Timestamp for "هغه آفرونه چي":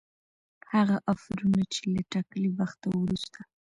0.73-1.83